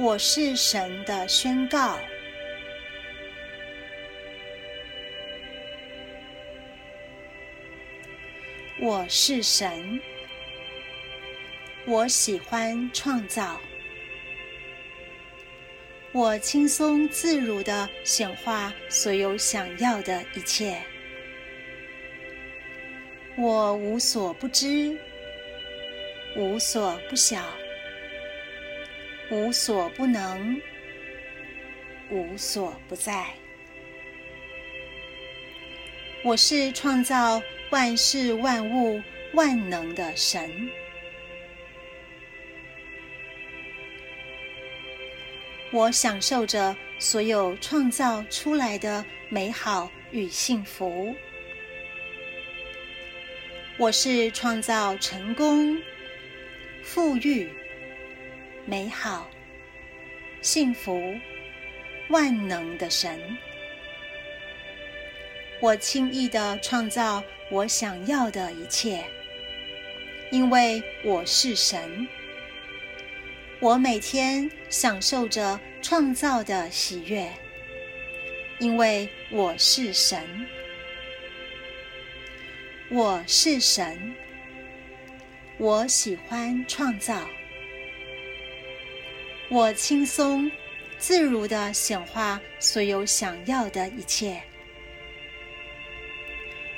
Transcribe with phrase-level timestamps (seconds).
[0.00, 1.98] 我是神的宣告。
[8.80, 10.00] 我是神，
[11.84, 13.60] 我喜欢创造，
[16.12, 20.80] 我轻松自如的显化所有想要的一切，
[23.36, 24.96] 我无所不知，
[26.36, 27.57] 无所不晓。
[29.30, 30.58] 无所不能，
[32.10, 33.26] 无所不在。
[36.24, 39.02] 我是创造万事万物
[39.34, 40.70] 万能的神。
[45.70, 51.14] 我享受着所有创造出来的美好与幸福。
[53.76, 55.78] 我是创造成功、
[56.82, 57.52] 富裕。
[58.70, 59.26] 美好、
[60.42, 61.18] 幸福、
[62.10, 63.18] 万能的神，
[65.58, 69.02] 我轻易的创造我想要的一切，
[70.30, 72.06] 因为我是神。
[73.58, 77.26] 我每天享受着创造的喜悦，
[78.58, 80.46] 因为我是神。
[82.90, 84.14] 我是神，
[85.56, 87.26] 我喜欢创造。
[89.50, 90.50] 我轻松、
[90.98, 94.38] 自如的显化所有想要的一切。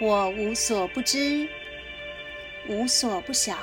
[0.00, 1.48] 我无所不知，
[2.68, 3.58] 无所不晓，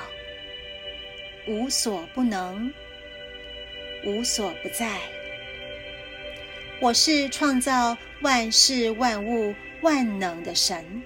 [1.46, 2.70] 无所不能，
[4.04, 4.98] 无所不在。
[6.78, 11.02] 我是创造万事万物万能的神。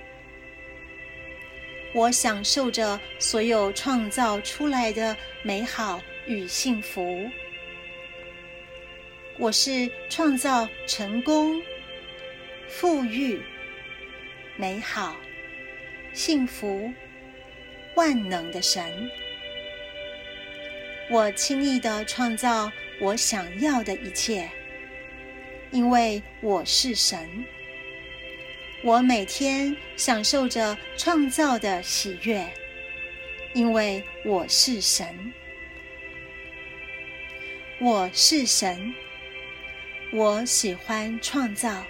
[1.95, 7.31] 我享受着所有创造出来的美好与幸福。
[9.37, 11.61] 我是创造成功、
[12.69, 13.43] 富裕、
[14.57, 15.17] 美好、
[16.13, 16.93] 幸福、
[17.97, 19.11] 万能的神。
[21.11, 24.49] 我轻易的创造我想要的一切，
[25.73, 27.45] 因为我是神。
[28.85, 32.47] 我每天享受着创造的喜悦，
[33.53, 35.33] 因为我是神。
[37.81, 38.95] 我是神。
[40.17, 41.85] 我喜欢创造，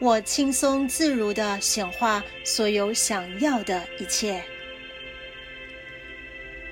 [0.00, 4.42] 我轻松自如的显化所有想要的一切。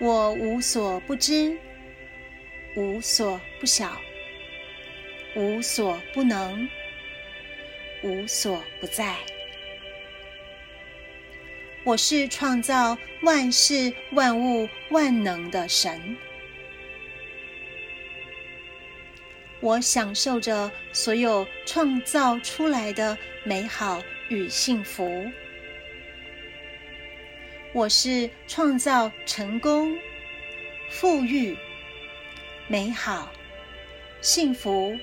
[0.01, 1.57] 我无所不知，
[2.75, 3.97] 无所不晓，
[5.37, 6.69] 无所不能，
[8.03, 9.15] 无所不在。
[11.85, 16.17] 我是创造万事万物万能的神。
[19.61, 25.31] 我享受着所有创造出来的美好与幸福。
[27.73, 29.97] 我是创造成功、
[30.91, 31.57] 富裕、
[32.69, 33.31] 美好、
[34.21, 34.97] 幸福、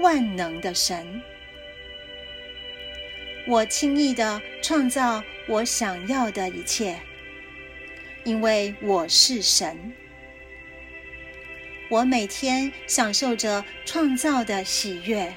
[0.00, 1.20] 万能的神。
[3.46, 6.98] 我轻易的创造我想要的一切，
[8.24, 9.92] 因为我是神。
[11.90, 15.34] 我每天享受着创造的喜悦，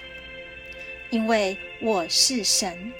[1.09, 2.91] 因为我是神。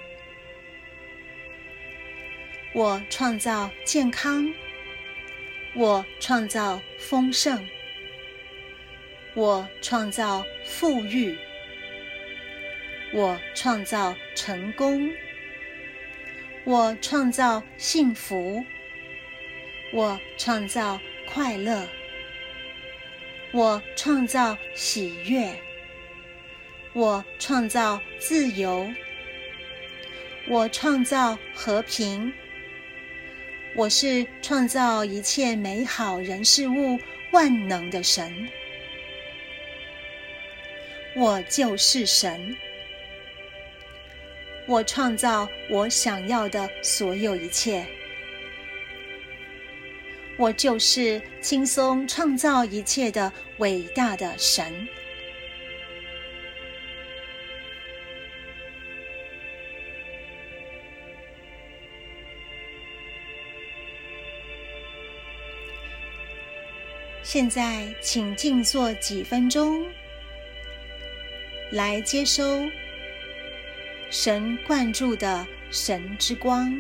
[2.74, 4.50] 我创造健康，
[5.76, 7.68] 我创造丰盛，
[9.34, 11.38] 我创造富裕，
[13.12, 15.12] 我创造成功，
[16.64, 18.64] 我创造幸福，
[19.92, 20.98] 我创造
[21.28, 21.86] 快乐。
[23.54, 25.54] 我创造喜悦，
[26.94, 28.90] 我创造自由，
[30.48, 32.32] 我创造和平。
[33.76, 36.98] 我是创造一切美好人事物
[37.32, 38.48] 万能的神，
[41.16, 42.56] 我就是神。
[44.66, 47.86] 我创造我想要的所有一切。
[50.42, 54.88] 我就是轻松创造一切的伟大的神。
[67.22, 69.86] 现在，请静坐几分钟，
[71.72, 72.68] 来接收
[74.10, 76.76] 神灌注的神之光。